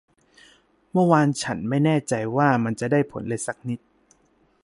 [0.91, 3.79] เมื่อวานฉันไม่แน่ใจว่ามันจะได้ผลเลยสักนิด